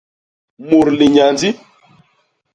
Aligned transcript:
Mut 0.67 0.87
linyandi. 0.97 1.49